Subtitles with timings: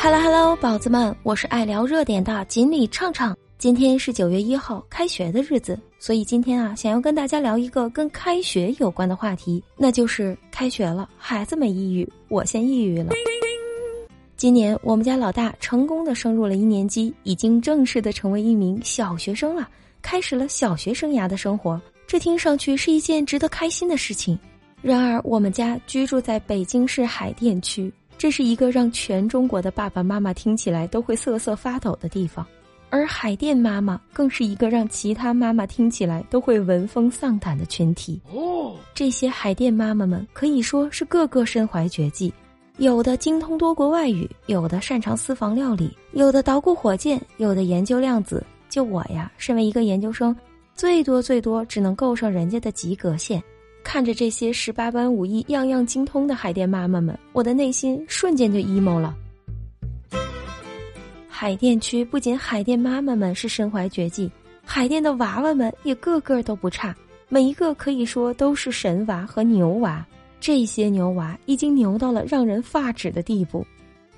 [0.00, 3.36] Hello Hello，宝子们，我是爱聊热点的锦鲤畅畅。
[3.58, 13.12] 今天是九月一号，开学的日子，所以今天啊，想要跟大家聊一个跟开学有关的话题，那就是开学了，孩子们抑郁，我先抑郁了。
[14.36, 19.68] 今年我们家老大成功的升入了一年级，已经正式的成为一名小学生了，
[20.00, 21.78] 开始了小学生涯的生活。
[22.06, 24.38] 这听上去是一件值得开心的事情。
[24.80, 27.92] 然而，我们家居住在北京市海淀区。
[28.18, 32.44] 这是一个让全中国的爸爸妈妈听起来都会瑟瑟发抖的地方，
[32.90, 38.20] 而海淀妈妈更是一个让其他妈妈听起来都会闻风丧胆的群体。
[38.34, 42.34] 哦，这些海淀妈妈们可以说是个个身怀绝技，
[42.78, 48.44] 有的精通多国外语，有的擅长私房料理，有的捣鼓火箭，有的研究量子。
[48.68, 50.36] 就我呀，身为一个研究生，
[50.74, 53.42] 最多最多只能够上人家的及格线。
[53.82, 59.14] 看着这些十八般武艺样样精通的海淀妈妈们，我的内心瞬间就 emo 了。
[61.28, 64.30] 海淀区不仅海淀妈妈们是身怀绝技，
[64.64, 66.94] 海淀的娃娃们也个个都不差，
[67.28, 70.04] 每一个可以说都是神娃和牛娃。
[70.40, 73.66] 这些牛娃已经牛到了让人发指的地步。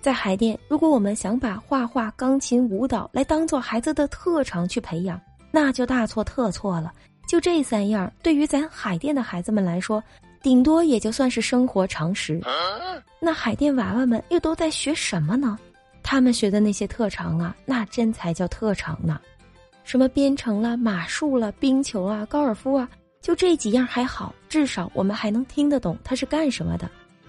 [0.00, 6.92] 在海淀，如果我们想把画画、钢琴、舞蹈来当做孩子的特长去培养，那就大错特错了。
[7.26, 10.02] 就这三样，对于咱海淀的孩子们来说，
[10.42, 12.40] 顶多也就算是生活常识。
[13.18, 15.58] 那海淀娃娃们又都在学什么呢？
[16.02, 19.20] 他们学的那些特长啊，那真才叫特长呢。
[19.82, 22.88] 什么编程了、马术了、冰球啊、高尔夫啊，
[23.20, 26.88] 就这几样还好，至少我们还能听得懂他是干什么的。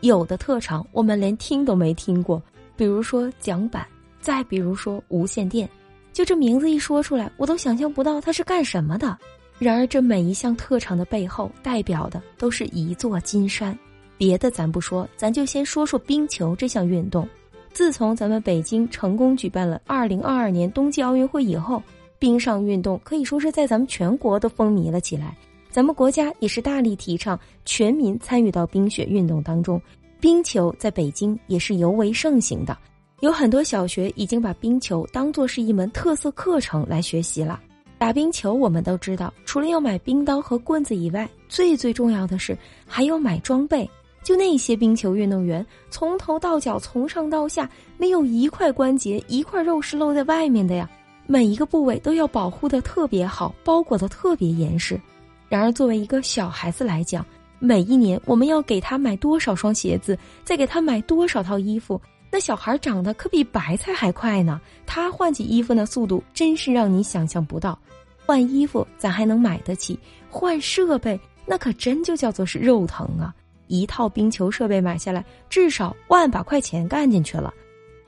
[0.00, 2.42] 有的特长我们连听都没听过，
[2.76, 3.86] 比如说桨板，
[4.20, 5.68] 再比如说无线电，
[6.12, 9.18] 就这名字一说出来，我都想象不到它是干什么的。
[9.58, 13.76] 然而，这每一项特长的背后，代表的都是一座金山。
[14.16, 17.28] 别的咱不说，咱就先说说冰球这项运动。
[17.72, 21.82] 自从咱们北京成功举办了2022年冬季奥运会以后，
[22.18, 25.36] 冰上运动可以说是在咱们全国都风靡了起来。
[25.70, 29.80] 咱们国家也是大力提倡全民参与到冰雪运动当中。
[30.18, 32.76] 冰球在北京也是尤为盛行的，
[33.20, 37.60] 有很多小学已经把冰球当做是一门特色课程来学习了。
[37.98, 43.88] 打冰球，我们都知道，除了要买冰刀和棍子以外，最最重要的是还要买装备。
[44.22, 50.88] 就那些冰球运动员，从头到脚，从上到下，没有一块关节、一块肉是露在外面的呀。
[51.26, 55.00] 每一个部位都要保护的特别好，包裹的特别严实。
[55.48, 57.24] 然而，作为一个小孩子来讲，
[57.58, 62.00] 每一年我们要给他买多少双鞋子，再给他买多少套衣服。
[62.30, 67.78] 那小孩长得可比白菜还快呢，他换起衣服那速度真是让你想象不到。
[68.26, 73.34] 换衣服咱还能买得起，换设备那可真就叫做是肉疼啊！
[73.66, 77.52] 一套冰球设备买下来，至少万把块钱干进去了。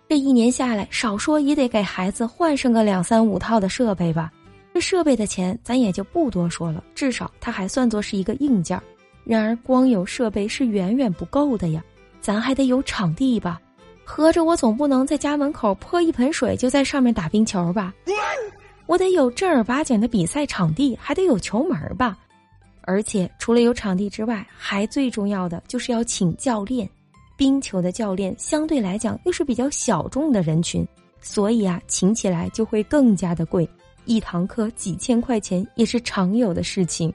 [0.08, 4.30] 这一年下来，少说也得给孩子换上个两三五套的设备吧。
[4.74, 8.80] 这设备的钱咱也就不多说了，至少它还算作是一个硬件。
[9.24, 11.82] 然而光有设备是远远不够的呀，
[12.20, 13.60] 咱还得有场地吧。
[14.12, 17.94] 合着我总不能在家门口泼一盆水就在上面打冰球吧？
[18.86, 22.18] 我得有正儿八经的比赛场地，还得有球门吧？
[22.80, 26.90] 而且除了有场地之外，还最重要的就是要请教练。
[27.36, 30.84] 冰球的教练相对来讲又是比较小众的人群，
[31.20, 33.66] 所以啊，请起来就会更加的贵，
[34.06, 37.14] 一堂课几千块钱也是常有的事情。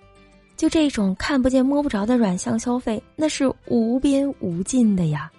[0.55, 5.29] 就这种看不见摸不着的软项消费，那是无边无尽的呀。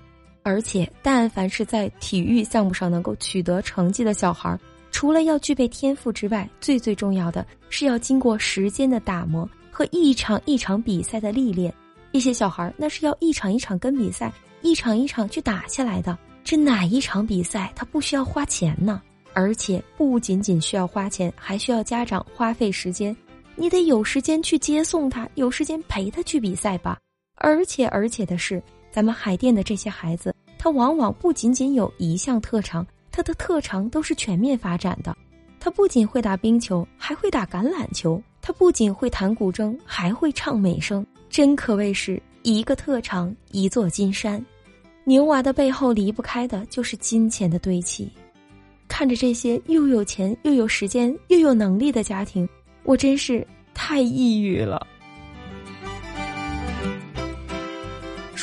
[0.49, 4.57] 而且，但凡是在体育项目上能够取得成绩的小孩，
[4.93, 11.75] 除了要具备天赋之外，最最重要的是要经过时间的打磨和一场一场比赛的历练。
[12.13, 16.17] 一些小孩那是要一场一场跟比赛，一场一场去打下来的。
[16.45, 19.03] 这哪一场比赛他不需要花钱呢？
[19.33, 23.15] 而且不仅仅需要花钱，还需要家长花费时间。
[23.57, 26.97] 你得有时间去接送他，有时间陪他去比赛吧。
[27.35, 28.63] 而且而且的是。
[28.89, 35.17] 咱们海淀的这些孩子，他往往不仅仅有一项特长，他的特长都是全面发展的。
[35.59, 41.05] 他不仅会打冰球，还会打橄榄球；他不仅会弹古筝，还会唱美声。
[41.29, 44.45] 真可谓是一个特长一座金山。
[45.05, 48.09] 牛娃的背后离不开的就是金钱的堆砌。
[48.89, 52.49] 看着这些又有钱又有时间又有能力的家庭，
[52.85, 53.45] 我真是
[53.75, 54.87] 太抑郁了。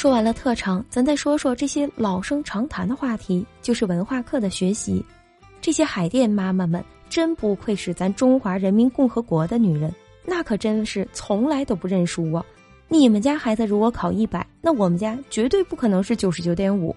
[0.03, 5.01] 说完了特长，咱再说说这些老生常谈的话题，就是文化课的学习。
[5.61, 9.95] 这些海淀妈妈们真不愧是咱中华人民共和国的女人，
[10.25, 12.43] 那可真是从来都不认输啊！
[12.89, 16.93] 你们家孩子如果考一百，那我们家绝对不可能是九十九点五。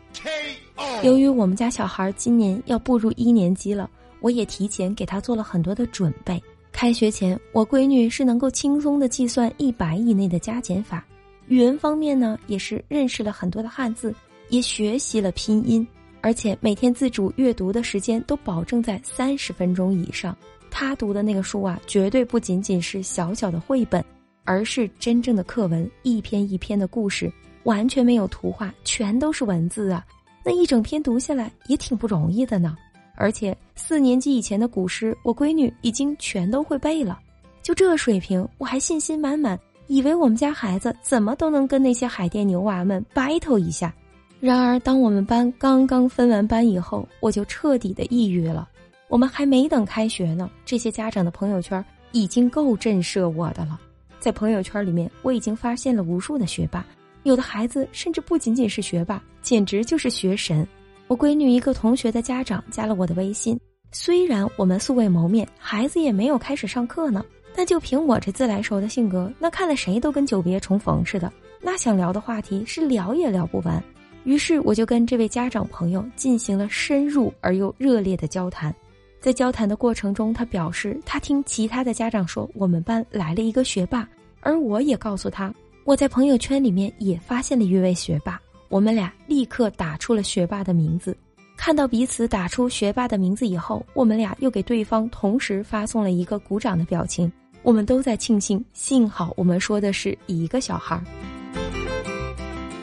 [1.05, 3.88] 由于我们家小孩今年要步入一年级了，
[4.19, 6.43] 我也提前给他做了很多的准备。
[6.73, 11.06] 开学前，我闺女是能够轻松的计算一百以内的加减法，
[11.48, 14.14] 语文方面呢，也是认识了很多的汉字，
[14.48, 15.87] 也学习了拼音，
[16.20, 20.37] 而且每天自主阅读的时间都保证在三十分钟以上。
[20.70, 24.04] 他读的那个书啊，绝对不仅仅是小小的绘本，
[24.44, 27.32] 而是真正的课文，一篇一篇的故事，
[27.62, 30.04] 完全没有图画，全都是文字啊。
[30.44, 32.76] 那一整篇读下来也挺不容易的呢，
[33.14, 37.19] 而且四年级以前的古诗，我闺女已经全都会背了。
[37.62, 43.94] 就这水平，我还信心满满，以为我们家孩子怎么都能跟那些海淀牛娃们 battle 一下。
[44.38, 48.69] 然而，当我们班刚刚分完班以后，我就彻底的抑郁了。
[49.09, 53.81] 我们还没等开学呢，这些家长的朋友圈已经够震慑我的了。
[54.19, 56.85] 在朋友圈里面，我已经发现了无数的学霸。
[57.23, 60.67] 有的孩子甚至不仅仅是学霸，简直就是学神。
[61.09, 63.59] 我闺女一个同学的家长加了我的微信，
[63.91, 67.25] 虽然我们素未谋面，孩子也没有开始上课呢，
[67.56, 71.32] 那就凭我这自来熟的性格，那看了谁都跟久别重逢似的。
[71.62, 73.82] 那想聊的话题是聊也聊不完。
[74.25, 78.75] 于是我就跟这位家长朋友进行了深入而又热烈的交谈。
[79.20, 84.06] 在交谈的过程中，他表示他听其他的家长说我们班来了一个学霸，
[84.41, 85.53] 而我也告诉他。
[85.85, 88.38] 我在朋友圈里面也发现了一位学霸，
[88.69, 91.17] 我们俩立刻打出了学霸的名字。
[91.56, 97.32] 看到彼此打出学霸的名字以后，我们俩又给对方同时发送了一个鼓掌的表情。
[97.67, 101.03] 我们都在庆幸，幸好我们说的是一个小孩儿。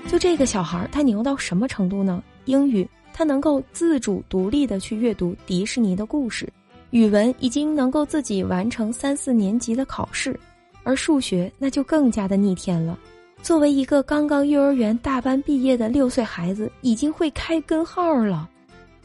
[0.09, 2.21] 就这个小孩儿，他牛到什么程度呢？
[2.43, 6.51] 英语他能够自主独立的去阅读迪士尼的故事，
[6.89, 10.37] 语文已经能够自己完成三四年级的考试。
[10.83, 12.99] 而数学那就更加的逆天了。
[13.41, 18.49] 作为一个刚刚幼儿园大班毕业的六岁孩子，已经会开根号了。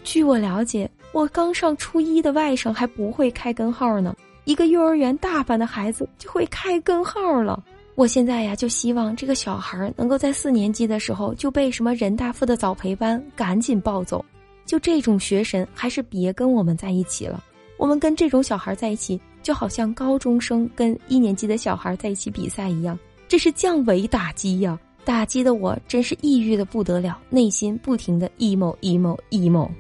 [0.03, 4.13] 据我了解，我刚上初一的外甥还不会开根号呢，
[4.49, 7.63] 一个幼儿园大班的孩子就会开根号了。
[7.97, 14.25] 我现在呀，就希望这个小孩能够在四年级的时候就被什么人大附的早培班赶紧抱走。
[14.65, 17.45] 就这种学神，还是别跟我们在一起了。
[17.77, 19.21] 我们跟这种小孩在一起。
[19.41, 22.99] 就好像高中生跟一年级的小孩在一起比赛一样，
[23.29, 24.79] 这是降维打击呀！
[25.05, 29.71] 打击的我真是抑郁的不得了，内心不停的 emo emo emo。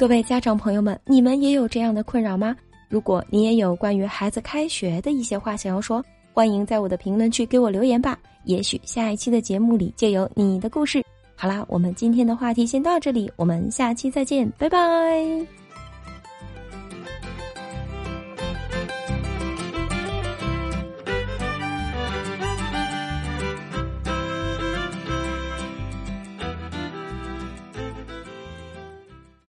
[0.00, 2.56] 各位家长朋友们，你们也有这样的困扰吗？
[2.88, 6.02] 如果你也有关于孩子开学的一些话想要说，
[6.32, 8.18] 欢迎在我的评论区给我留言吧。
[8.44, 11.04] 也许下一期的节目里就有你的故事。
[11.36, 15.59] 好啦，我们今天的话题先到这里，我们下期再见，拜拜。